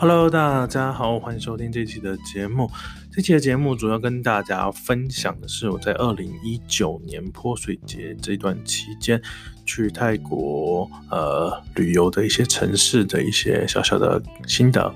[0.00, 2.70] Hello，大家好，欢迎收听这期的节目。
[3.10, 9.20] 这期的节目主要跟大家分享的是我在二零一九年泼水节这段期间
[9.66, 14.94] 去泰国呃旅游的一些城市的一些小小的心得。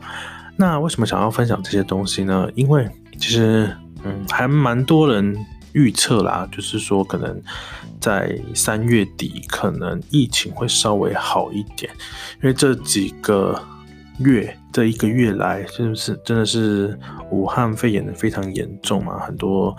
[0.57, 2.49] 那为什么想要分享这些东西呢？
[2.55, 5.37] 因为其实嗯还蛮多人
[5.73, 7.43] 预测啦，就是说可能
[8.01, 11.93] 在三月底可能疫情会稍微好一点，
[12.37, 13.61] 因为这几个。
[14.23, 16.99] 月这一个月来，是不是真的是
[17.31, 19.19] 武汉肺炎非常严重嘛？
[19.21, 19.77] 很多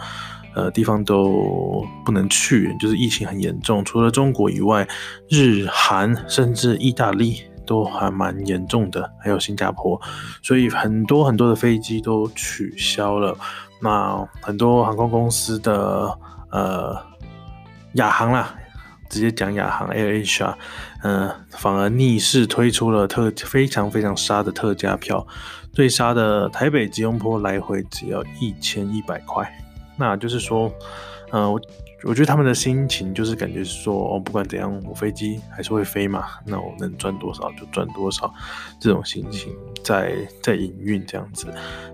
[0.56, 3.84] 呃地方都不能去，就是疫情很严重。
[3.84, 4.88] 除了中国以外，
[5.30, 10.00] 日韩甚至意大利都还蛮严重的，还有新加坡，
[10.42, 13.36] 所以很多很多的飞机都取消了。
[13.82, 16.18] 那很多航空公司的
[16.52, 16.96] 呃
[17.94, 18.56] 亚航啦。
[19.10, 20.56] 直接讲亚航 AirAsia，
[21.04, 25.26] 嗯，反而逆势推出了特非常非常杀的特价票，
[25.73, 29.48] 最杀的台北吉隆坡来回只要一千一百块。
[29.98, 30.72] 那就是说，
[31.32, 31.62] 嗯，我
[32.06, 38.34] 我觉得他们的心情就是感觉是说，哦，不管怎样，我飞机还是会飞嘛，那我能赚多少就赚多少，
[38.80, 41.48] 这种心情在在营运这样子。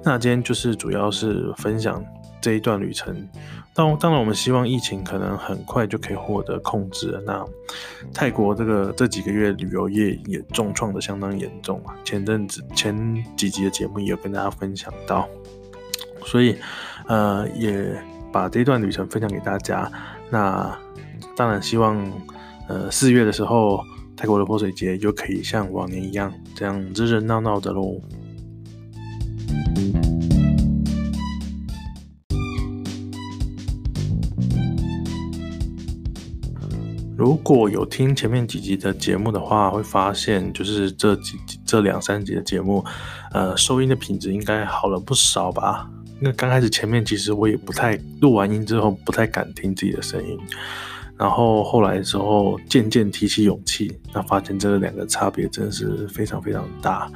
[0.04, 2.04] 那今天就是主要是分享
[2.42, 3.28] 这一段旅程。
[3.74, 7.22] 当当然，我们希望疫情可能很快就可以获得控制。
[7.26, 7.46] 那
[8.14, 11.96] 泰国这个这几个月旅游业也重创的相当严重啊。
[12.04, 15.30] 前阵子前几集的节目也有跟大家分享到，
[16.26, 16.58] 所以
[17.08, 17.96] 呃也
[18.34, 19.90] 把这一段旅程分享给大家。
[20.30, 20.78] 那
[21.38, 21.96] 当然希望
[22.68, 23.82] 呃四月的时候
[24.18, 28.02] 泰国的泼水节就可以像往年一样这样热热闹闹的喽。
[37.20, 42.82] 如果有听前面几集的节目的话，会发现就是这几这两三集的节目，
[43.34, 45.90] 呃，收音的品质应该好了不少吧？
[46.22, 50.40] 那刚开始前面其实我也不太录完音之后不太敢听自己的声音，
[51.18, 57.12] 然后后来之后渐渐提起勇气，那发现这两个差别真的是非常非常大。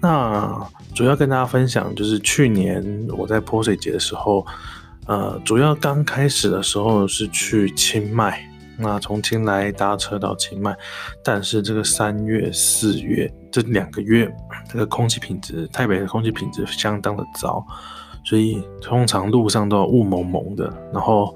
[0.00, 4.46] 那主要跟大家分享就是去年我在泼水节的时候，
[5.06, 8.42] 呃，主要刚开始的时候是去清迈。
[8.78, 10.76] 那从清莱搭车到清迈，
[11.24, 14.30] 但是这个三月、四月这两个月，
[14.70, 17.64] 这个空气品质，台北的空气品质相当的糟，
[18.24, 20.70] 所以通常路上都雾蒙蒙的。
[20.92, 21.34] 然后，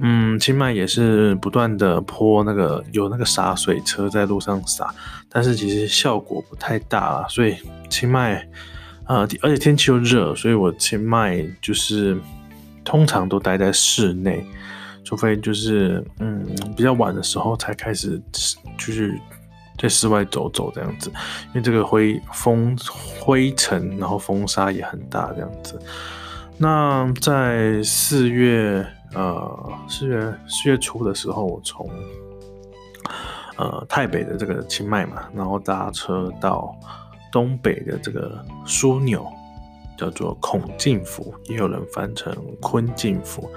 [0.00, 4.94] 嗯，清迈也是不断的泼那个有那个洒水车在路上洒，
[5.28, 7.28] 但是其实效果不太大了。
[7.28, 7.56] 所以
[7.90, 8.48] 清迈，
[9.06, 12.16] 呃，而且天气又热，所以我清迈就是
[12.82, 14.42] 通常都待在室内。
[15.08, 16.44] 除非就是嗯
[16.76, 18.20] 比较晚的时候才开始，
[18.76, 19.18] 就是
[19.78, 21.08] 在室外走走这样子，
[21.46, 22.76] 因为这个灰风
[23.18, 25.80] 灰尘，然后风沙也很大这样子。
[26.58, 31.88] 那在四月呃四月四月初的时候，我从
[33.56, 36.76] 呃台北的这个清迈嘛，然后搭车到
[37.32, 39.26] 东北的这个枢纽，
[39.96, 43.48] 叫做孔敬府，也有人翻成坤敬府。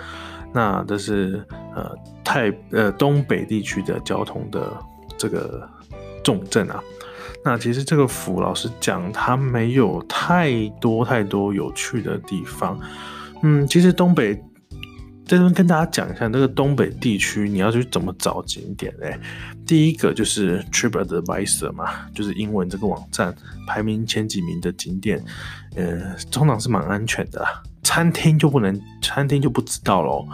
[0.53, 1.45] 那这是
[1.75, 4.72] 呃太呃东北地区的交通的
[5.17, 5.67] 这个
[6.23, 6.81] 重镇啊。
[7.44, 12.79] 那其实这个府老实讲，它没有太多太多有趣的地方。
[13.41, 14.40] 嗯，其实东北
[15.25, 19.17] 这边跟大家讲一下，这个东北地区你要去怎么找景点嘞？
[19.66, 23.34] 第一个就是 TripAdvisor 嘛，就是英文这个网站
[23.66, 25.23] 排名前几名的景点，
[25.75, 27.44] 呃，通常是蛮安全的。
[27.83, 30.27] 餐厅就不能，餐厅就不知道喽。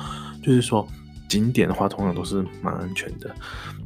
[0.43, 0.87] 就是说，
[1.27, 3.29] 景点的话，通常都是蛮安全的。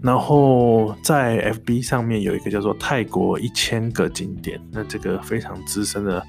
[0.01, 6.23] 然后在 FB 上面有一个叫做“泰国一千个景点”，那这个非常资深的、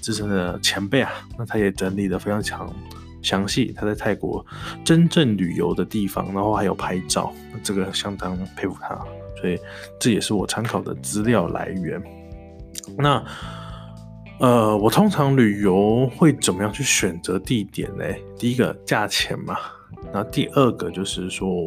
[0.00, 2.70] 资深的前辈啊，那他也整理的非常强
[3.22, 3.72] 详细。
[3.76, 4.44] 他在泰国
[4.84, 7.32] 真正旅游的地方，然后还有拍照，
[7.62, 8.98] 这个相当佩服他。
[9.40, 9.58] 所以
[10.00, 12.02] 这也是我参考的资料来源。
[12.96, 13.24] 那。
[14.40, 18.04] 呃，我通常旅游会怎么样去选择地点呢？
[18.38, 19.56] 第一个价钱嘛，
[20.12, 21.66] 那第二个就是说，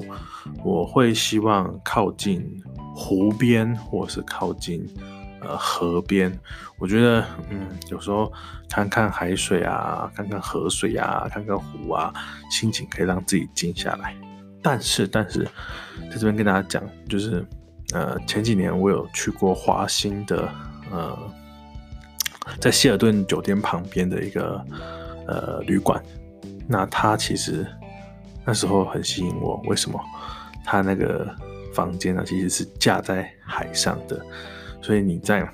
[0.64, 2.42] 我会希望靠近
[2.96, 4.88] 湖边或是靠近
[5.42, 6.32] 呃河边。
[6.78, 8.32] 我觉得，嗯，有时候
[8.70, 12.14] 看看海水啊，看看河水啊，看看湖啊，
[12.50, 14.16] 心情可以让自己静下来。
[14.64, 15.44] 但是，但是
[16.10, 17.46] 在这边跟大家讲，就是
[17.92, 20.48] 呃前几年我有去过华兴的
[20.90, 21.18] 呃。
[22.60, 24.66] 在希尔顿酒店旁边的一个
[25.28, 26.02] 呃旅馆，
[26.68, 27.66] 那它其实
[28.46, 29.62] 那时候很吸引我。
[29.68, 30.00] 为什么？
[30.64, 31.28] 它那个
[31.74, 34.20] 房间呢，其实是架在海上的，
[34.82, 35.48] 所以你在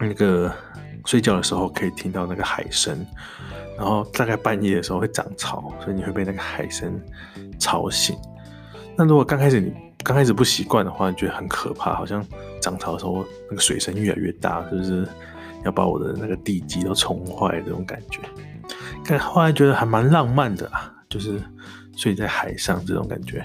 [0.00, 0.50] 那个
[1.04, 3.04] 睡觉的时候可以听到那个海声，
[3.76, 6.98] 然后大概半夜的时候会涨潮，所以你会被那个海声
[7.58, 8.16] 吵醒。
[8.96, 12.24] 那如果刚开始你刚开始不习惯的话，你觉得很可怕，好像
[12.60, 15.06] 涨潮的时候那个水声越来越大，是不是
[15.64, 18.20] 要把我的那个地基都冲坏这种感觉？
[19.04, 21.40] 但后来觉得还蛮浪漫的啊，就是
[21.96, 23.38] 睡在海上这种感觉，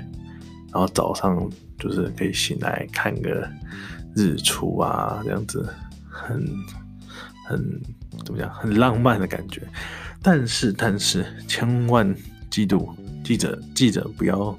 [0.72, 3.48] 然后早上就是可以醒来看个
[4.16, 5.68] 日出啊，这样子
[6.10, 6.46] 很
[7.46, 7.81] 很
[8.25, 9.62] 怎么讲，很浪漫的感觉。
[10.22, 12.16] 但是但是千万
[12.50, 12.94] 记住，
[13.24, 14.58] 记者记者不要。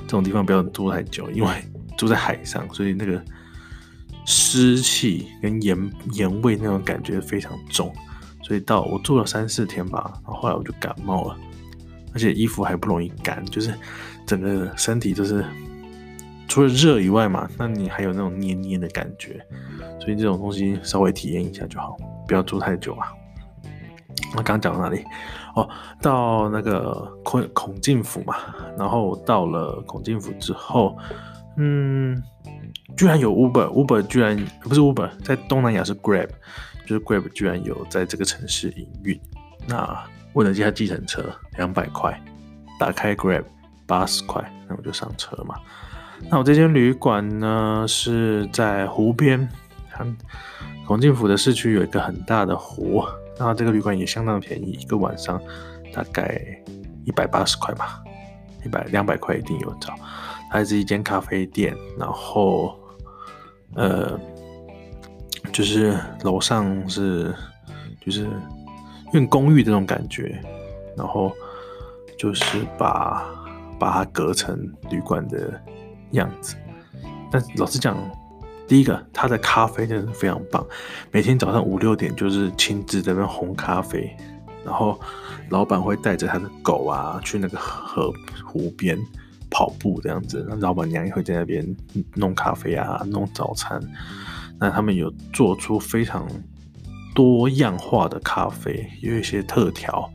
[0.00, 1.50] 这种地方不要住太久，因为
[1.96, 3.20] 住在海上，所以那个
[4.26, 7.92] 湿气跟盐盐味那种感觉非常重，
[8.42, 11.36] 所以到我住了三四天吧，然后后来我就感冒了，
[12.12, 13.72] 而且衣服还不容易干，就是
[14.26, 15.44] 整个身体就是
[16.48, 19.40] 除了热以外嘛，那你还有那种黏黏的感觉，
[20.00, 21.96] 所以这种东西稍微体验一下就好，
[22.26, 23.08] 不要住太久啊。
[24.34, 25.04] 那刚讲到哪里？
[25.54, 25.68] 哦，
[26.02, 28.36] 到那个孔孔敬府嘛，
[28.76, 30.96] 然后到了孔敬府之后，
[31.56, 32.20] 嗯，
[32.94, 36.28] 居然有 Uber，Uber 居然不是 Uber，在东南亚是 Grab，
[36.86, 39.18] 就是 Grab 居然有在这个城市营运。
[39.66, 40.04] 那
[40.34, 41.24] 问了一下计程车，
[41.56, 42.22] 两百块，
[42.78, 43.44] 打开 Grab
[43.86, 45.56] 八十块，那我就上车嘛。
[46.30, 49.48] 那我这间旅馆呢是在湖边，
[50.86, 53.04] 孔敬府的市区有一个很大的湖。
[53.38, 55.38] 那这个旅馆也相当便宜，一个晚上
[55.92, 56.40] 大概
[57.04, 58.02] 一百八十块吧，
[58.64, 59.94] 一百两百块一定有找。
[60.50, 62.78] 它是一间咖啡店，然后
[63.74, 64.18] 呃，
[65.52, 67.34] 就是楼上是
[68.00, 68.28] 就是
[69.12, 70.40] 用公寓这种感觉，
[70.96, 71.32] 然后
[72.18, 73.24] 就是把
[73.78, 74.58] 把它隔成
[74.90, 75.60] 旅馆的
[76.12, 76.56] 样子。
[77.30, 77.96] 但老实讲。
[78.68, 80.66] 第一个，他的咖啡真的是非常棒，
[81.12, 84.10] 每天早上五六点就是亲自在那边烘咖啡，
[84.64, 85.00] 然后
[85.50, 88.12] 老板会带着他的狗啊去那个河
[88.44, 88.98] 湖边
[89.56, 91.66] 跑步这样子，那老板娘也会在那边
[92.14, 93.80] 弄咖啡啊，弄早餐。
[94.60, 96.28] 那他们有做出非常
[97.14, 100.12] 多样化的咖啡，有一些特调，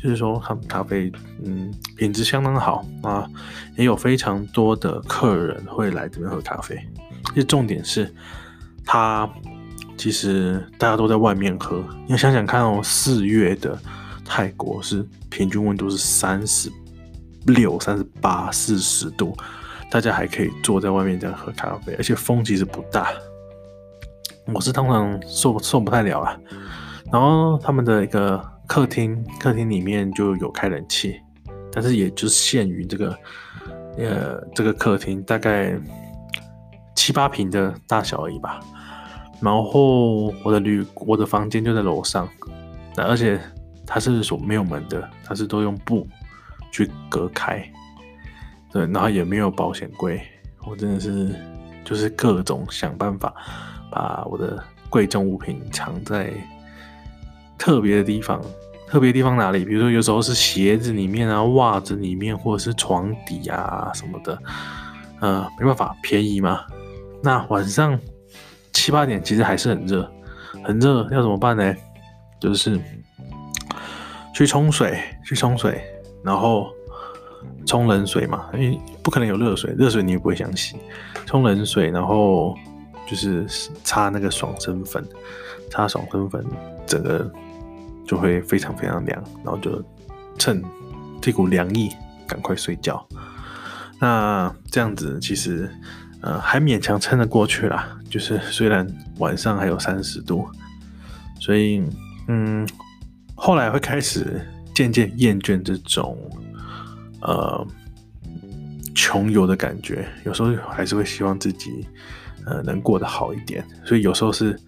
[0.00, 1.10] 就是说他们咖啡
[1.42, 3.28] 嗯品质相当好啊，
[3.76, 6.80] 也有非常多的客人会来这边喝咖啡。
[7.30, 8.14] 其实重点是，
[8.84, 9.28] 他
[9.98, 11.84] 其实大家都在外面喝。
[12.06, 13.76] 你要想想看哦，四月的
[14.24, 16.70] 泰国是平均温度是三十
[17.46, 19.36] 六、三十八、四十度，
[19.90, 23.12] 大家还可以坐在外面这样喝咖啡，而且风其实不大。
[24.52, 26.36] 我是通常受受不太了啊。
[27.12, 31.20] 然后他们的一个客厅，客厅里面就有开冷气，
[31.72, 33.18] 但是也就限于这个
[33.98, 35.78] 呃这个客厅大概。
[36.96, 38.60] 七八平的大小而已吧，
[39.40, 42.26] 然后我的旅我的房间就在楼上，
[42.96, 43.38] 而且
[43.84, 46.06] 它是所没有门的，它是都用布
[46.74, 47.64] 去隔开，
[48.72, 50.20] 对，然后也没有保险柜，
[50.66, 51.32] 我真的是
[51.84, 53.32] 就是各种想办法
[53.92, 54.60] 把我的
[54.90, 56.32] 贵重物品藏在
[57.56, 58.42] 特别的地方，
[58.88, 59.64] 特别地方哪里？
[59.64, 64.36] 比如说有时候是鞋子里面啊、袜子里面，或者是床底啊什么的，
[65.20, 66.64] 呃，没办法，便宜嘛。
[67.22, 67.96] 那晚上
[68.72, 70.12] 七八点其实还是很热，
[70.64, 71.72] 很热，要怎么办呢？
[72.40, 72.80] 就是
[74.34, 75.80] 去冲水，去冲水，
[76.24, 76.72] 然后
[77.66, 80.76] 冲冷水嘛，因为不可能有热水，热水你也不会想洗。
[81.26, 82.56] 冲冷水，然后
[83.06, 83.46] 就是
[83.84, 85.04] 擦那个爽身粉，
[85.70, 86.44] 擦爽身粉，
[86.86, 87.30] 整个
[88.06, 89.82] 就会非常非常凉，然后就
[90.38, 90.62] 趁
[91.20, 91.90] 这股凉意
[92.26, 93.06] 赶快睡觉。
[94.00, 95.70] 那这样子其实。
[96.26, 97.86] 呃，还勉强撑得过去啦。
[98.08, 98.86] 就是虽然
[99.18, 100.48] 晚上还有三十度，
[101.38, 101.84] 所以
[102.28, 102.66] 嗯，
[103.34, 104.40] 后来会开始
[104.74, 106.18] 渐渐厌倦这种
[107.20, 107.66] 呃
[108.94, 110.06] 穷游的感觉。
[110.24, 111.86] 有时候还是会希望自己
[112.44, 113.64] 呃能过得好一点。
[113.84, 114.58] 所以有时候是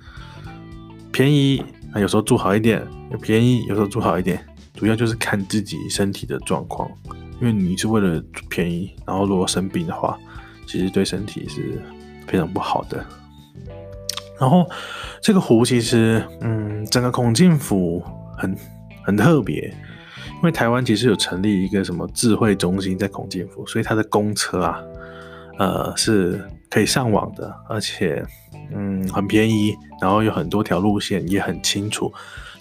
[1.12, 2.80] 便宜啊，有时候住好一点；
[3.20, 4.42] 便宜有时候住好一点。
[4.74, 6.90] 主要就是看自己身体的状况，
[7.40, 10.18] 因为你是为了便宜，然后如果生病的话。
[10.68, 11.80] 其实对身体是
[12.26, 13.06] 非常不好的。
[14.36, 14.68] 然后
[15.22, 18.02] 这个湖其实，嗯，整个孔敬府
[18.36, 18.52] 很
[19.04, 19.72] 很特别，
[20.36, 24.80] 因为台湾其实有成立一个什么智慧中心在孔敬府，所以它的公车啊，
[25.58, 26.40] 呃，是
[26.70, 28.24] 可以上网的，而且
[28.72, 32.12] 嗯很便宜，然后有很多条路线也很清楚，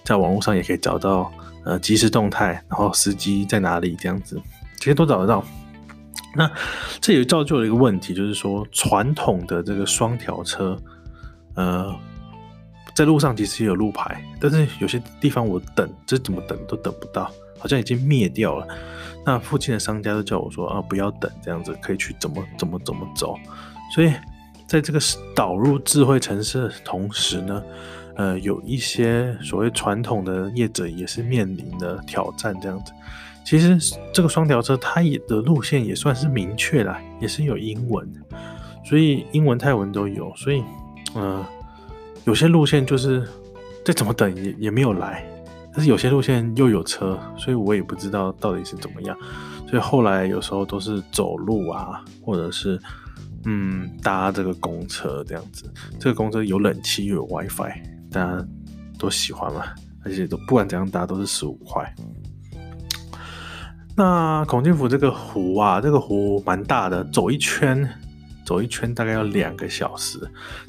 [0.04, 1.30] 在网络上也可以找到
[1.64, 4.40] 呃即时动态，然后司机在哪里这样子，
[4.78, 5.44] 这些都找得到。
[6.34, 6.50] 那
[7.00, 10.78] 这也造就了一个问题，就是说传统的这个双条车，
[11.54, 11.94] 呃，
[12.94, 17.30] 在路上其实有路牌，但是有些地方我等，这怎么等都等不到，
[17.66, 18.68] 好像已经灭掉了。
[19.24, 23.34] 那附近的商家都叫我说啊，不要等，这样子可以去怎么怎么怎么走。
[23.92, 24.12] 所以
[24.68, 25.00] 在这个
[25.34, 27.62] 导入智慧城市的同时呢，
[28.14, 32.92] 呃，有一些所谓传统的业者也是面临的挑战，这样子。
[33.44, 33.76] 其实
[34.12, 38.08] 这个双条车它也的路线也算是明确了，也是有英文，
[38.84, 40.62] 所以英文泰文都有，所以
[41.14, 41.44] 呃。
[42.24, 43.24] 有些路线就是
[43.84, 45.24] 再怎么等也也没有来，
[45.76, 49.14] 但是有些路线又有车，所以我也不知道到底是怎么样。
[49.68, 52.80] 所以后来有时候都是走路啊，或者是
[53.44, 55.70] 嗯搭这个公车这样子。
[56.00, 57.74] 这个公车有冷气又有 WiFi，
[58.10, 58.46] 大家
[58.98, 59.64] 都喜欢嘛，
[60.02, 61.94] 而且都不管怎样搭都是十五块。
[63.94, 67.86] 那孔敬府这个湖啊，这个湖蛮大的，走一圈。
[68.46, 70.20] 走一圈大概要两个小时，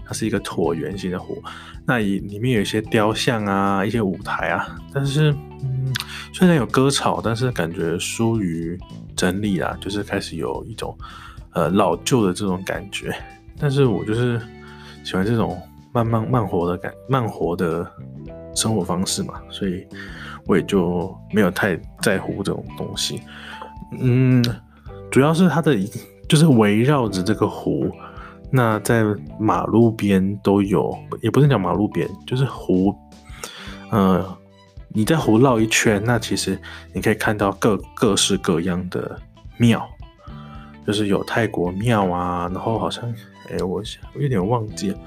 [0.04, 1.42] 它是一个椭圆形的湖，
[1.86, 5.32] 那里里面有一些雕像啊，一些舞台啊，但是
[5.62, 5.94] 嗯，
[6.34, 8.76] 虽然有割草，但是感觉疏于
[9.16, 10.98] 整理啊，就是开始有一种
[11.54, 13.16] 呃老旧的这种感觉。
[13.60, 14.42] 但是我就是
[15.04, 15.56] 喜欢这种
[15.94, 17.90] 慢慢慢活的感，慢活的
[18.56, 19.86] 生活方式嘛，所以
[20.48, 23.22] 我也就没有太在乎这种东西。
[24.00, 24.44] 嗯，
[25.12, 25.78] 主要是它的。
[26.28, 27.90] 就是围绕着这个湖，
[28.52, 29.04] 那在
[29.40, 32.94] 马路边都有，也不是讲马路边，就是湖，
[33.92, 34.38] 呃，
[34.90, 36.60] 你在湖绕一圈，那其实
[36.94, 39.20] 你可以看到各各式各样的
[39.58, 39.88] 庙，
[40.86, 43.10] 就是有泰国庙啊，然后好像，
[43.50, 45.00] 哎，我想我有点忘记了，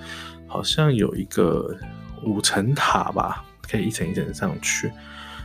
[0.47, 1.77] 好像有一个
[2.25, 4.91] 五层塔吧，可以一层一层上去，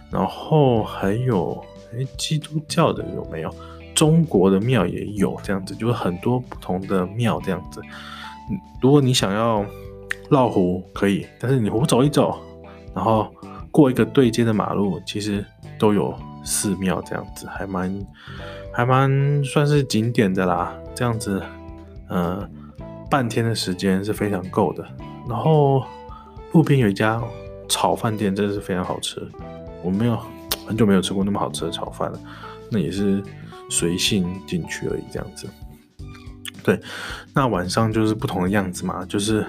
[0.10, 1.62] 然后还有，
[1.94, 3.54] 哎，基督教的有没有？
[3.96, 7.82] 中国的庙也有这样子，就是很多不同的庙这样子。
[8.82, 9.66] 如果你想要
[10.30, 12.38] 绕湖，可以，但是你湖走一走，
[12.94, 13.34] 然后
[13.72, 15.44] 过一个对接的马路，其实
[15.80, 18.06] 都有寺庙这样子，还蛮
[18.72, 20.76] 还蛮算是景点的啦。
[20.94, 21.42] 这样子，
[22.10, 22.48] 呃，
[23.10, 24.86] 半天的时间是非常够的。
[25.28, 25.84] 然后
[26.52, 27.22] 路边有一家
[27.70, 29.26] 炒饭店，真的是非常好吃。
[29.82, 30.20] 我没有
[30.68, 32.20] 很久没有吃过那么好吃的炒饭了，
[32.70, 33.24] 那也是。
[33.70, 35.48] 随性进去而已，这样子。
[36.64, 36.80] 对，
[37.34, 39.46] 那晚上就是不同的样子嘛，就是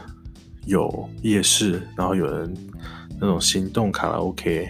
[0.66, 2.54] 有夜市，然后有人
[3.18, 4.68] 那种行动卡拉 OK，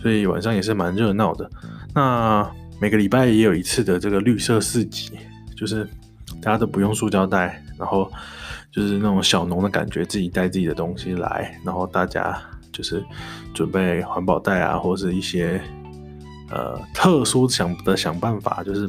[0.00, 1.50] 所以晚上也是蛮热闹的。
[1.94, 2.48] 那
[2.80, 5.10] 每个礼拜也有一次的这个绿色市集，
[5.56, 5.84] 就是
[6.40, 8.08] 大家都不用塑胶袋，然后
[8.70, 13.04] 就是那种小农的感觉，自己带自己的东西来，然后大家就是
[13.52, 15.60] 准备环保袋啊，或是一些。
[16.52, 18.86] 呃，特殊想的想办法，就是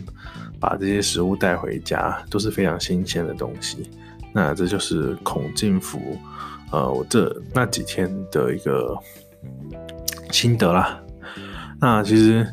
[0.59, 3.89] 把这些食物带回家，都是非常新鲜的东西。
[4.33, 6.17] 那这就是孔敬福，
[6.71, 8.97] 呃，我这那几天的一个
[10.29, 10.99] 心得啦。
[11.79, 12.45] 那其实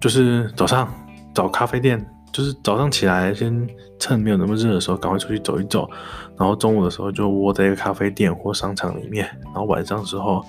[0.00, 0.88] 就是早上
[1.34, 3.66] 找咖啡店，就是早上起来先
[3.98, 5.90] 趁没有那么热的时候，赶快出去走一走，
[6.38, 10.44] 然后中午的时候就窝在一个咖啡店或商场里面，然后晚上时候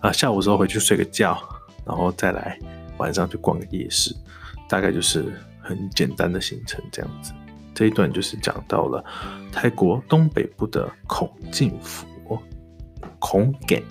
[0.00, 1.38] 啊下午时候回去睡个觉，
[1.86, 2.58] 然后再来。
[3.02, 4.14] 晚上去逛个夜市，
[4.68, 5.24] 大概就是
[5.60, 7.32] 很简单的行程这样子。
[7.74, 9.04] 这一段就是讲到了
[9.50, 12.06] 泰国东北部的孔敬府，
[13.18, 13.82] 孔给。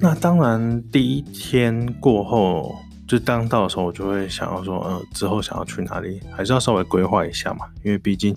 [0.00, 2.74] 那当然，第一天过后。
[3.08, 8.34] 就当到的时候，我就会想要说，呃，之后想要去哪里，还是要稍微规划一下嘛，因为毕竟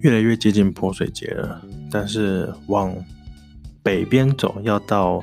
[0.00, 1.62] 越来越接近泼水节了。
[1.90, 2.94] 但是往
[3.82, 5.22] 北边走，要到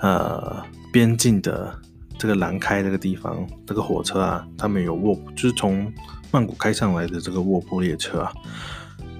[0.00, 1.72] 呃边境的
[2.18, 5.92] 这个南开这个地方，这个火车啊，他们有卧，就是从
[6.30, 8.32] 曼谷开上来的这个卧铺列车啊，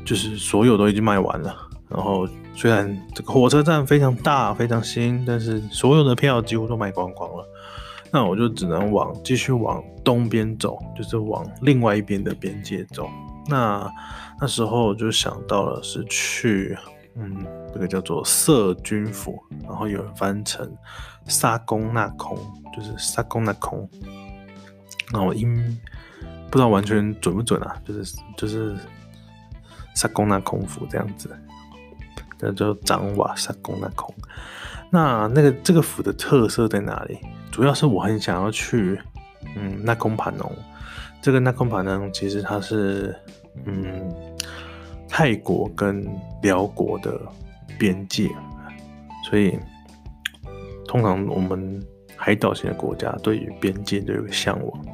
[0.04, 1.54] 就是所有都已经卖完了。
[1.88, 7.46] 然后虽然这个火车站非常大、非常新，但是所有的票几乎都卖光光了。
[8.10, 13.08] 那我就只能往继续往东边走，就是往另外一边的边界走。
[13.46, 13.90] 那
[14.42, 16.76] 那时候我就想到了是去，
[17.14, 20.68] 嗯，这个叫做色军府，然后有人翻成
[21.28, 22.36] 沙公那空，
[22.76, 23.88] 就是沙公那空。
[25.12, 25.80] 那我音
[26.50, 28.76] 不知道完全准不准啊，就是就是
[29.94, 31.30] 沙公那空府这样子，
[32.40, 34.12] 那就掌瓦沙公那空。
[34.90, 37.16] 那那个这个府的特色在哪里？
[37.52, 39.00] 主要是我很想要去，
[39.54, 40.52] 嗯，那空盘农。
[41.20, 43.14] 这个那空盘农其实它是，
[43.64, 44.12] 嗯，
[45.08, 46.06] 泰国跟
[46.42, 47.20] 辽国的
[47.78, 48.28] 边界，
[49.28, 49.58] 所以
[50.86, 51.84] 通常我们
[52.16, 54.84] 海岛型的国家对于边界都有向往。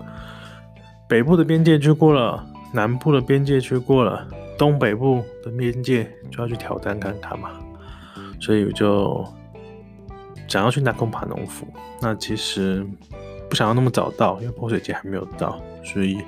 [1.09, 4.27] 北部的边界去过了，南部的边界去过了，
[4.59, 7.51] 东北部的边界就要去挑战看看嘛。
[8.41, 9.25] 所以我就
[10.47, 11.67] 想要去拿空爬农府。
[12.01, 12.87] 那其实
[13.49, 16.19] 不想要那么早到，因为泼水节还没有到，所以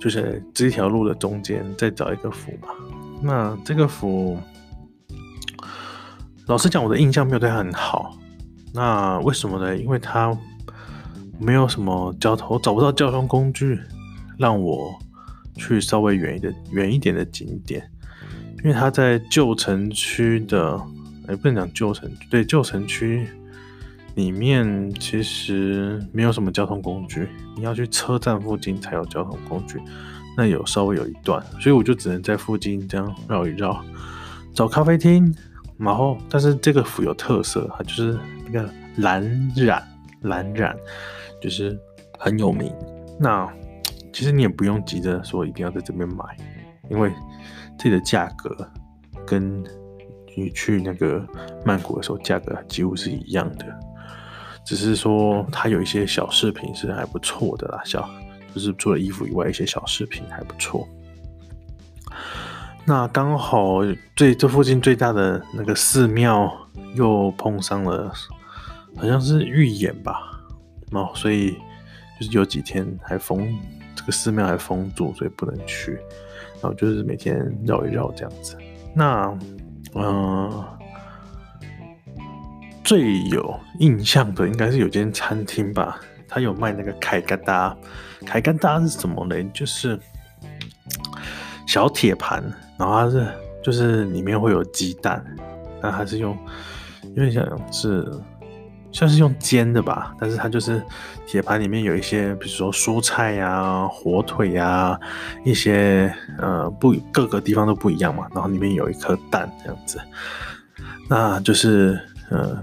[0.00, 2.68] 就是这条路的中间再找一个府嘛。
[3.22, 4.38] 那这个府，
[6.46, 8.16] 老实讲，我的印象没有对它很好。
[8.72, 9.76] 那为什么呢？
[9.76, 10.36] 因为它
[11.38, 13.80] 没有什么交通，我找不到交通工具
[14.38, 14.94] 让我
[15.54, 17.90] 去稍微远一点、远一点的景点。
[18.64, 20.80] 因为它在旧城区的，
[21.26, 23.26] 哎，不能讲旧城，对，旧城区
[24.16, 29.80] 里面其实没有什么交通工具，你要去车站附近才有交通工具。
[30.36, 33.82] 那有稍微有一段，所以我就只能在附近这样绕一绕，
[34.52, 35.32] 找咖啡厅。
[35.78, 39.22] 然后，但是这个府有特色，它就是那个蓝
[39.54, 39.82] 染，
[40.22, 40.74] 蓝染
[41.40, 41.78] 就是
[42.18, 42.72] 很有名。
[43.20, 43.46] 那
[44.12, 46.24] 其实你也不用急着说一定要在这边买，
[46.88, 47.12] 因为
[47.78, 48.66] 这里的价格
[49.26, 49.62] 跟
[50.34, 51.22] 你去那个
[51.64, 53.66] 曼谷的时候价格几乎是一样的，
[54.66, 58.06] 只是说它有一些小饰品是还不错的啦，小。
[58.54, 60.88] 就是除了衣服以外，一些小饰品还不错。
[62.86, 63.80] 那刚好
[64.14, 66.50] 最这附近最大的那个寺庙
[66.94, 68.10] 又碰上了，
[68.96, 70.40] 好像是预演吧，
[70.92, 71.50] 哦，所以
[72.18, 73.54] 就是有几天还封
[73.94, 75.92] 这个寺庙还封住，所以不能去。
[76.54, 78.56] 然后就是每天绕一绕这样子。
[78.94, 79.38] 那
[79.94, 80.64] 嗯，
[82.86, 86.00] 最有印象的应该是有间餐厅吧。
[86.28, 87.76] 他有卖那个凯干达，
[88.24, 89.42] 凯干达是什么呢？
[89.52, 89.98] 就是
[91.66, 92.42] 小铁盘，
[92.78, 93.26] 然后它是
[93.62, 95.24] 就是里面会有鸡蛋，
[95.80, 96.36] 那还是用
[97.14, 98.08] 有点像是
[98.90, 100.82] 像是用煎的吧，但是它就是
[101.26, 104.98] 铁盘里面有一些，比如说蔬菜呀、火腿呀，
[105.44, 110.00] 一些呃不各个地方都不一样嘛，然后里面有一颗蛋这样子，
[111.08, 112.60] 那就是呃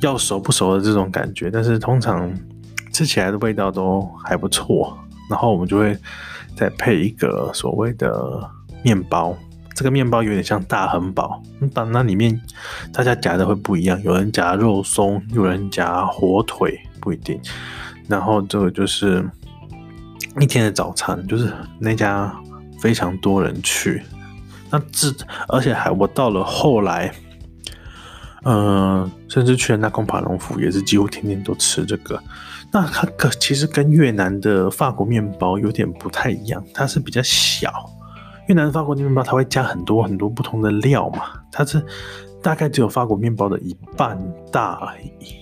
[0.00, 2.32] 要熟不熟的这种感觉，但是通常。
[2.92, 4.96] 吃起来的味道都还不错，
[5.28, 5.94] 然后我们就会
[6.56, 8.50] 再配一个所谓的
[8.82, 9.36] 面包，
[9.74, 11.42] 这个面包有点像大汉堡，
[11.74, 12.40] 但那里面
[12.94, 17.38] 大家夹的会不一样，有人夹肉松，有人夹火腿，不一定。
[18.08, 19.22] 然后这个就是
[20.40, 22.34] 一天的早餐，就是那家
[22.80, 24.02] 非常多人去，
[24.70, 25.12] 那这
[25.48, 27.12] 而且还我到了后来，
[28.48, 32.22] 嗯，甚至去了那空帕隆府，也是几乎天天都吃这个。
[32.70, 37.72] 那它可其实跟越南的法国面包有点不太一样，它是比较小。
[38.46, 41.84] 越南的法国面包它会加很多很多不同的料嘛，它是
[42.40, 44.16] 大概只有法国面包的一半
[44.52, 45.34] 大而已。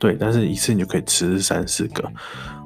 [0.00, 2.10] 对，但是一次你就可以吃三四个。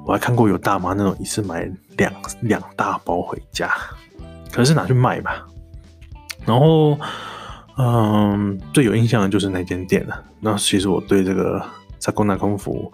[0.07, 3.71] 我还看过有大妈那种一次买两两大包回家，
[4.51, 5.47] 可是拿去卖吧。
[6.47, 6.99] 然后，
[7.77, 10.23] 嗯，最有印象的就是那间店了。
[10.41, 11.63] 那其实我对这个
[11.99, 12.93] 萨贡纳空服。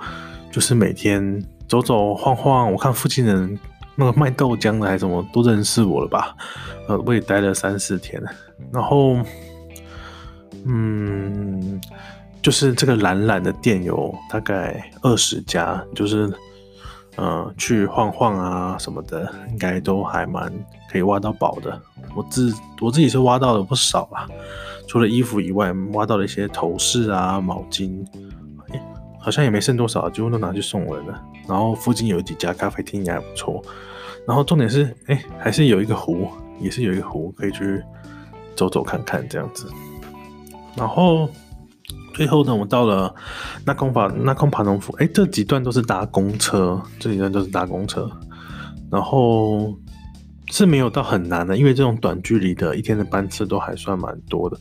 [0.51, 3.57] 就是每天走走晃晃，我看附近人
[3.95, 6.35] 那个卖豆浆的还是什么都认识我了吧？
[6.89, 8.21] 呃，我也待了三四天，
[8.73, 9.19] 然后，
[10.65, 11.79] 嗯，
[12.41, 16.33] 就是这个懒懒的店有大概二十家，就是，
[17.17, 20.51] 呃，去晃晃啊什么的，应该都还蛮
[20.91, 21.79] 可以挖到宝的。
[22.17, 24.27] 我自我自己是挖到了不少啦，
[24.89, 28.05] 除了衣服以外，挖到了一些头饰啊、毛巾。
[29.21, 31.23] 好像也没剩多少，几乎都拿去送人了。
[31.47, 33.63] 然后附近有几家咖啡厅也还不错。
[34.27, 36.29] 然后重点是，哎，还是有一个湖，
[36.61, 37.83] 也是有一个湖可以去
[38.57, 39.69] 走走看看这样子。
[40.77, 41.29] 然后
[42.15, 43.15] 最后呢，我到了
[43.67, 48.09] 那空法那空爬农府，哎，这几段都是搭公车，这几段都是搭公车。
[48.91, 49.77] 然后
[50.51, 54.59] 是没有到很难的，因为这种短距离的一天的班次都还算蛮多的。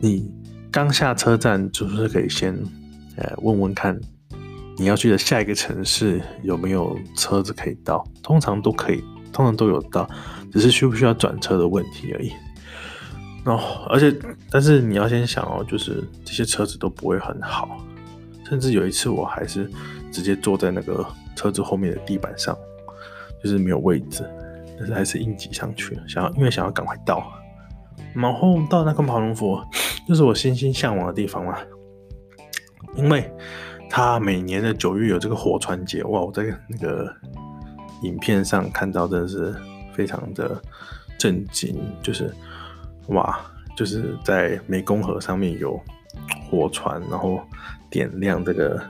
[0.00, 0.30] 你
[0.70, 2.56] 刚下车站就是可以先。
[3.20, 4.00] 呃，问问看，
[4.76, 8.06] 你要去的下一个城市有没有车子可以到？
[8.22, 10.08] 通常都可以，通常都有到，
[10.52, 12.32] 只是需不需要转车的问题而已。
[13.44, 14.16] 然后，而且，
[14.52, 17.84] 但是你要先想哦，就是这些车子都不会很好，
[18.48, 19.68] 甚至有一次我还是
[20.12, 22.56] 直接坐在那个车子后面的地板上，
[23.42, 24.24] 就是没有位置，
[24.78, 27.22] 但是还是硬挤上去了，想要因为想要赶快到。
[28.14, 29.64] 然后到那个马龙佛，
[30.06, 31.58] 就是我心心向往的地方嘛。
[32.94, 33.30] 因为
[33.90, 36.20] 他每年的九月有这个火船节，哇！
[36.20, 37.14] 我在那个
[38.02, 39.54] 影片上看到，真的是
[39.92, 40.60] 非常的
[41.18, 42.34] 震惊，就是
[43.08, 43.38] 哇，
[43.76, 45.80] 就是在湄公河上面有
[46.50, 47.40] 火船，然后
[47.90, 48.82] 点亮这个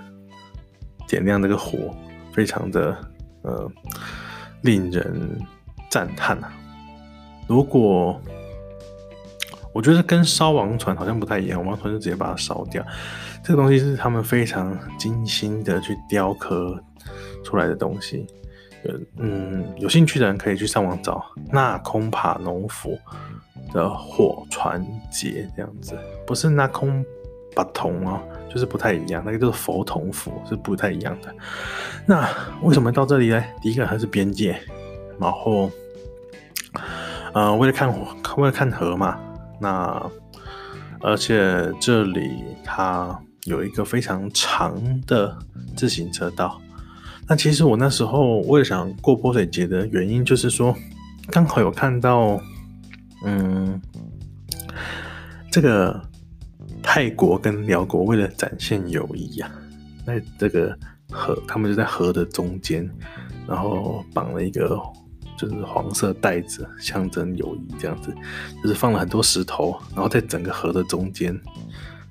[1.06, 1.94] 点亮这个火，
[2.32, 2.96] 非常的
[3.42, 3.70] 呃
[4.62, 5.38] 令人
[5.90, 6.52] 赞叹啊！
[7.46, 8.20] 如果
[9.72, 12.84] 我觉得跟烧王船好像不太一样，王船就直接把它烧掉，
[13.44, 16.82] 这个东西是他们非常精心的去雕刻
[17.44, 18.26] 出来的东西。
[19.18, 22.98] 嗯，有兴趣的人可以去上网找纳空帕农府
[23.72, 25.96] 的火船节这样子，
[26.26, 27.04] 不是纳空
[27.54, 31.34] 巴铜哦，就是不太一样，那个就是佛铜府是不太一样的。
[32.06, 32.28] 那
[32.62, 33.44] 为什么到这里呢？
[33.60, 34.58] 第一个还是边界，
[35.20, 35.70] 然后，
[37.34, 37.88] 呃，为了看，
[38.36, 39.18] 为了看河嘛。
[39.60, 40.10] 那
[41.00, 45.36] 而且这里它有一个非常长的
[45.76, 46.60] 自行车道。
[47.26, 50.74] 那其实我那时候为了想过泼水节的原因，就是说
[51.30, 52.40] 刚好有看到，
[53.24, 53.80] 嗯，
[55.50, 56.00] 这个
[56.82, 59.50] 泰国跟辽国为了展现友谊呀，
[60.06, 60.74] 那这个
[61.10, 62.88] 河他们就在河的中间，
[63.46, 64.80] 然后绑了一个
[65.38, 68.12] 就是黄色袋子，象征友谊这样子，
[68.62, 71.40] 就是放了很多石头，然后在整个河的中间。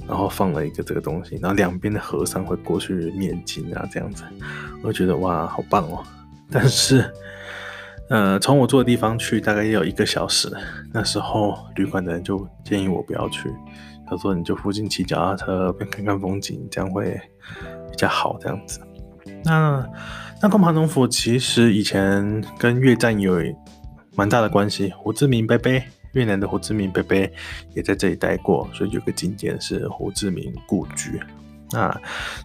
[0.08, 4.24] 然后放了一个这个东西，然后两边的和尚会过去念经啊，这样子，
[4.82, 6.02] 我觉得哇，好棒哦！
[6.50, 7.13] 但是，
[8.10, 10.50] 呃，从我住的地方去大概也有一个小时，
[10.94, 13.54] 那时候旅馆的人就建议我不要去，
[14.10, 17.20] 他说你就附近骑脚踏车边看看风景，这样会
[17.92, 18.80] 比较好，这样子。
[19.44, 19.86] 那
[20.41, 23.41] 那空爬农府其实以前跟越战有
[24.15, 25.84] 蛮大的关系，胡志明贝贝。
[26.13, 27.15] 越南的胡志明伯伯
[27.76, 31.21] 也在这里待过，所以有个景点是胡志明故居。
[31.69, 31.95] 那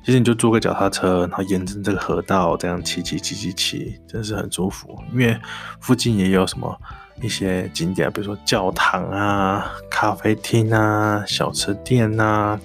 [0.05, 4.99] 其实你就坐个脚踏车，然后沿着这个河道这样骑骑骑骑骑，真是很舒服。
[5.13, 5.35] 因为
[5.81, 6.77] 附近也有什么
[7.23, 12.61] 一些景点，比如说教堂啊、咖啡厅啊、小吃店啊、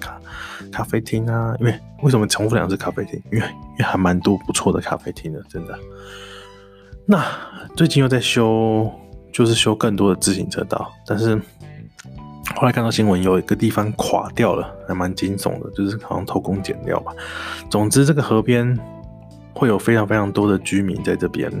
[0.68, 1.54] 咖啡厅啊。
[1.60, 3.20] 因为为什么重复两次咖啡厅？
[3.32, 5.78] 因为因为还蛮多不错的咖啡厅的，真的。
[7.04, 7.24] 那
[7.76, 8.90] 最近又在修。
[9.30, 11.36] 就是修更多的自行车道，但是
[12.56, 17.12] 后来看到新闻，有一个地方垮掉了，还蛮惊悚的，就是好像偷工减料吧。
[17.70, 18.76] 总之，这个河边
[19.52, 21.52] 会有非常非常多的居民在这边。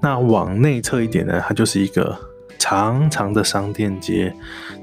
[0.00, 2.18] 那往内侧一点呢，它就是一个
[2.58, 4.34] 长长的商店街，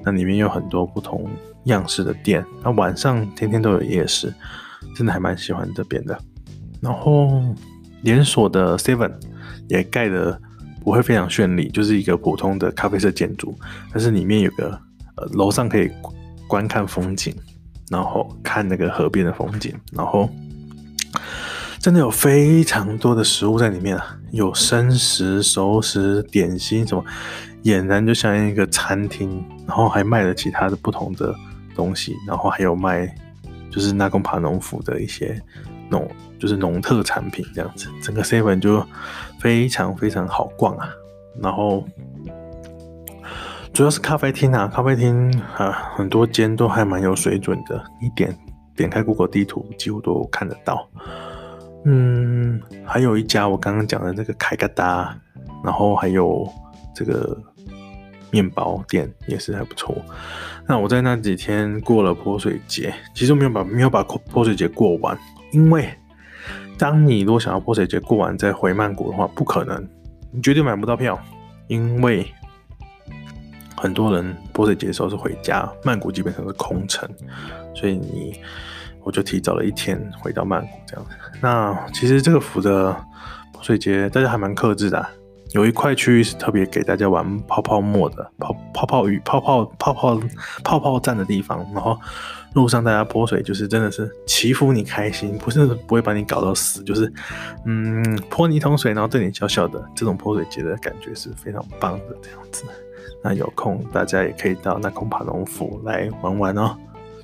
[0.05, 1.27] 那里面有很多不同
[1.65, 2.45] 样式的店。
[2.63, 4.33] 那晚上天天都有夜市，
[4.95, 6.17] 真的还蛮喜欢这边的。
[6.81, 7.43] 然后
[8.01, 9.13] 连锁的 Seven
[9.67, 10.39] 也盖的。
[10.85, 13.57] 不会非常绚丽，就是一个普通的咖啡色建筑，
[13.93, 14.77] 但是里面有个
[15.15, 15.89] 呃楼上可以
[16.45, 17.33] 观看风景，
[17.89, 20.29] 然后看那个河边的风景，然后
[21.79, 27.05] 真的有非常多的食物在里面啊，有生食、熟食、点心什么，
[27.63, 31.33] 俨然就像一个餐厅，然后还卖了其他的不同的
[31.75, 33.13] 东西，然后还有卖
[33.69, 35.41] 就是那贡帕农府的一些
[35.89, 36.07] 农
[36.39, 38.85] 就是农特产品这样子，整个 seven 就。
[39.39, 40.89] 非常非常好逛啊，
[41.41, 41.83] 然后
[43.73, 48.33] 主要是咖啡厅啊，咖啡厅啊，很多间都还蛮有水准的，你点
[48.73, 50.87] 点开 Google 地图几乎都看得到。
[51.83, 55.13] 嗯，还有一家我刚刚讲的那个凯嘎达，
[55.61, 56.47] 然后还有
[56.95, 57.37] 这个
[58.33, 59.95] 面包店也是还不错。
[60.67, 65.17] 那我在那几天过了泼水节，其实没有把没有把泼水节过完，
[65.53, 65.89] 因为。
[66.75, 69.87] 当你如果想要泼水节过完再回曼谷的话，不可能，
[70.31, 71.17] 你绝对买不到票，
[71.67, 72.25] 因为
[73.77, 77.07] 很多人泼水节的时候是回家，曼谷基本上是空城，
[77.75, 78.41] 所以你
[79.03, 81.05] 我就提早了一天回到曼谷这样。
[81.39, 82.91] 那其实这个府的
[83.53, 85.07] 泼水节大家还蛮克制的，
[85.53, 90.19] 有一块区域是特别给大家玩泡泡沫的，泡泡泡雨、泡泡泡泡
[90.63, 91.97] 泡泡站的地方，然后。
[92.53, 97.11] 路上大家泼水，就是真的是祈福你开心，不是不会把你搞到死，就是
[97.65, 102.63] 嗯泼你一桶水，然后对你笑笑的，这种泼水节的感觉是非常棒的这样子。
[103.23, 106.77] 那有空大家也可以到那空帕农府来玩玩哦，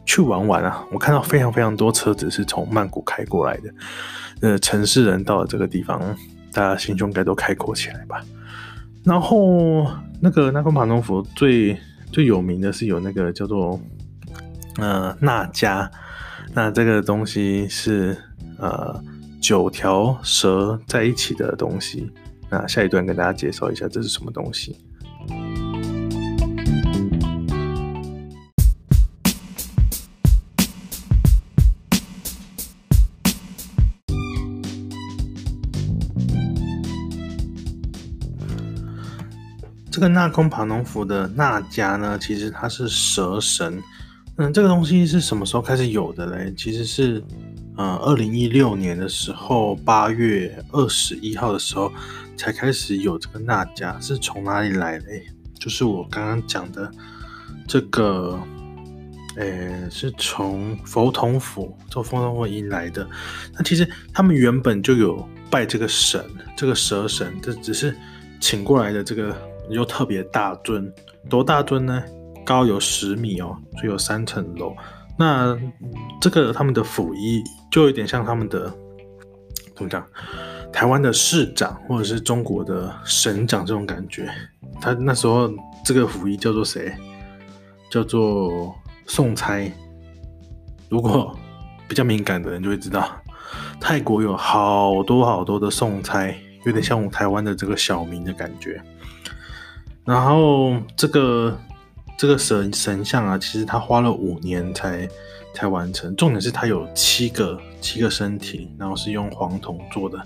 [0.03, 0.83] 去玩玩啊！
[0.91, 3.71] 我看到非常非常多车子是从曼谷开过来的，
[4.41, 6.01] 呃，城市人到了这个地方，
[6.59, 8.21] 大家心胸该都开阔起来吧。
[9.05, 9.87] 然后
[10.19, 11.77] 那个那空帕农佛最
[12.11, 13.79] 最有名的是有那个叫做。
[14.77, 15.89] 呃，那迦，
[16.53, 18.15] 那这个东西是
[18.57, 19.03] 呃
[19.41, 22.09] 九条蛇在一起的东西。
[22.49, 24.77] 那下一段跟大家介绍一下这是什么东西。
[39.99, 43.83] 这个纳空帕农府的纳迦呢，其实它是蛇神。
[44.37, 46.53] 嗯，这个东西是什么时候开始有的嘞？
[46.55, 47.21] 其实是，
[47.75, 51.91] 呃，二零一六年的时候，八月二十一号的时候，
[52.37, 55.05] 才开始有这个那家，是从哪里来的？
[55.59, 56.89] 就是我刚刚讲的
[57.67, 58.39] 这个，
[59.35, 63.05] 诶，是从佛统府做佛统府迎来的。
[63.53, 66.23] 那其实他们原本就有拜这个神，
[66.55, 67.93] 这个蛇神，这只是
[68.39, 69.35] 请过来的这个
[69.69, 70.91] 又特别大尊，
[71.29, 72.03] 多大尊呢？
[72.45, 74.75] 高有十米哦，所以有三层楼。
[75.17, 75.57] 那
[76.19, 78.73] 这个他们的府仪就有点像他们的
[79.75, 80.05] 怎么讲？
[80.71, 84.29] 台湾的市长或者是中国的省长这种感觉。
[84.79, 85.51] 他那时候
[85.83, 86.93] 这个府仪叫做谁？
[87.91, 88.73] 叫做
[89.05, 89.71] 宋差。
[90.89, 91.35] 如果
[91.87, 93.09] 比较敏感的人就会知道，
[93.79, 96.33] 泰国有好多好多的宋差，
[96.65, 98.81] 有点像我们台湾的这个小明的感觉。
[100.09, 101.55] 然后这个。
[102.21, 105.07] 这个神神像啊，其实他花了五年才
[105.53, 106.13] 才完成。
[106.17, 110.19] 重点是它有七个七个身体，然后是用黄铜做的。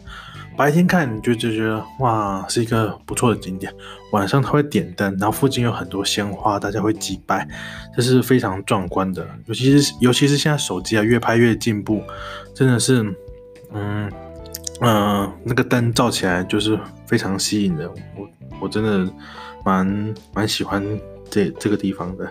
[0.58, 3.72] 白天看你就就觉得哇，是一个不错的景点。
[4.12, 7.48] 晚上它会点灯，然后附近有很多鲜花，大家会祭拜，
[7.96, 9.24] 这是非常壮观的。
[9.46, 12.02] 尤其是尤其是现在手机啊，越拍越进步，
[12.56, 13.04] 真的是，
[13.72, 14.12] 嗯
[14.82, 17.88] 嗯，那个灯照起来就是非常吸引人。
[18.18, 18.28] 我
[18.62, 19.08] 我真的
[19.66, 20.84] 蛮蛮喜欢。
[21.32, 22.26] 这这个地方的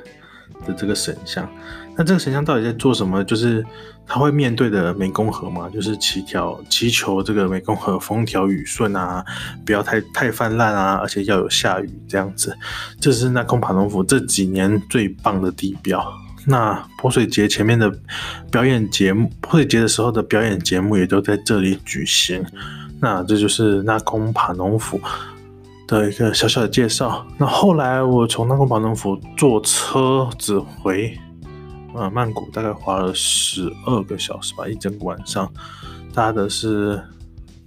[0.64, 1.50] 的这个神像，
[1.96, 3.24] 那这个神像到底在做什么？
[3.24, 3.66] 就是
[4.06, 9.24] 他会面对的湄公河嘛，就是祈条祈求这个湄公河风调雨顺啊，
[9.66, 12.56] 不要太太泛滥啊，而且要有下雨这样子。
[13.00, 16.00] 这是那空帕农府这几年最棒的地标。
[16.46, 17.92] 那泼水节前面的
[18.52, 22.46] 表演节目，泼水节的时候的表演节目也都在这里举行。
[23.00, 25.00] 那这就是那空帕农府。
[25.92, 27.26] 的一个小小的介绍。
[27.36, 31.14] 那后来我从那空宝能府坐车子回
[31.94, 35.50] 呃曼谷，大概花了十二个小时吧，一整个晚上。
[36.14, 37.02] 搭的是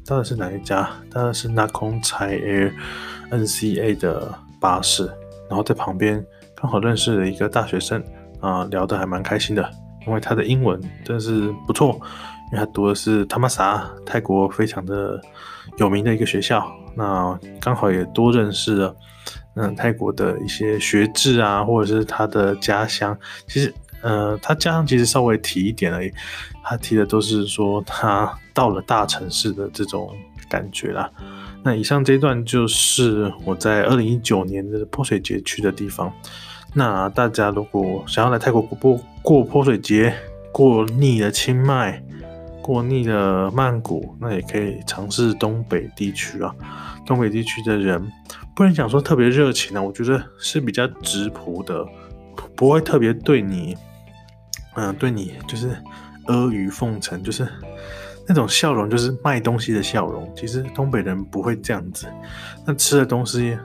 [0.06, 0.90] 搭的是哪一家？
[1.12, 2.74] 搭的是那空柴 Air
[3.30, 5.06] NCA 的巴士。
[5.48, 8.04] 然后在旁边刚好认识了一个大学生
[8.40, 9.70] 啊，聊得还蛮开心的，
[10.08, 12.02] 因为他的英文真是不错，
[12.52, 15.20] 因为他读的是他玛萨泰国非常的
[15.78, 16.66] 有名的一个学校。
[16.96, 18.96] 那刚好也多认识了，
[19.56, 23.18] 嗯，泰国的一些学制啊，或者是他的家乡。
[23.48, 26.10] 其实，呃，他家乡其实稍微提一点而已，
[26.64, 30.10] 他提的都是说他到了大城市的这种
[30.48, 31.12] 感觉啦。
[31.64, 36.14] 那以上这段就是我在二零一九年的泼水节去的地方。
[36.74, 40.16] 那大家如果想要来泰国过过泼水节，
[40.54, 42.05] 过腻了清迈。
[42.66, 46.52] 过腻了曼谷，那也可以尝试东北地区啊。
[47.06, 48.12] 东北地区的人
[48.56, 51.86] 不能讲说特别热情啊，我觉得是比较直朴的，
[52.56, 53.78] 不会特别对你，
[54.74, 55.78] 嗯，对你就是
[56.26, 57.48] 阿谀奉承，就是
[58.28, 60.28] 那种笑容，就是卖东西的笑容。
[60.36, 62.08] 其实东北人不会这样子。
[62.66, 63.56] 那吃的东西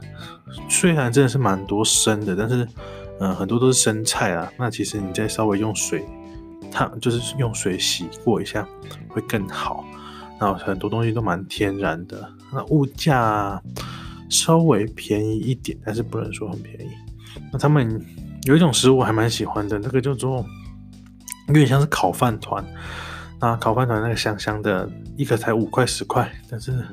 [0.68, 2.68] 虽然真的是蛮多生的，但是
[3.18, 4.52] 嗯，很多都是生菜啊。
[4.58, 6.04] 那其实你再稍微用水。
[6.70, 8.66] 它就是用水洗过一下
[9.08, 9.84] 会更好，
[10.40, 12.32] 那很多东西都蛮天然的。
[12.52, 13.60] 那物价
[14.28, 16.90] 稍微便宜一点，但是不能说很便宜。
[17.52, 18.04] 那他们
[18.44, 20.44] 有一种食物还蛮喜欢的，那个叫做
[21.48, 22.64] 有点像是烤饭团。
[23.40, 26.84] 那烤饭团那个香香的，一个才五块十块，但是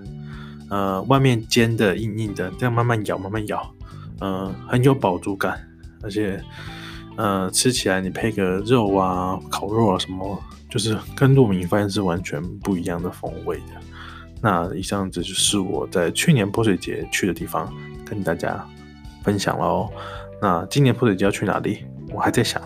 [0.69, 3.73] 呃外面煎的硬硬的，这样慢慢咬慢慢咬，
[4.19, 5.59] 呃很有饱足感，
[6.01, 6.43] 而且。
[7.17, 13.73] 呃，吃起来你配个肉啊，烤肉啊什么，就是跟糯米饭是完全不一样的风味的。
[14.41, 17.73] 那以上这就是我在去年泼水节去的地方，
[18.05, 18.63] 跟大家
[19.23, 19.89] 分享喽。
[20.39, 21.83] 那今年泼水节要去哪里？
[22.13, 22.61] 我还在想。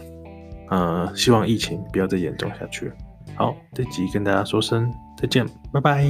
[0.70, 2.92] 呃，希望疫情不要再严重下去。
[3.36, 6.06] 好，这集跟大家说声再见，拜拜。